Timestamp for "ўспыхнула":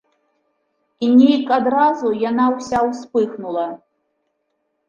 2.89-3.67